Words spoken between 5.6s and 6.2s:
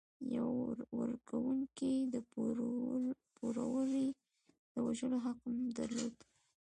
درلود.